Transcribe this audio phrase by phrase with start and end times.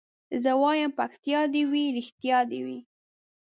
[0.43, 2.79] زه وايم پکتيا دي وي رښتيا دي وي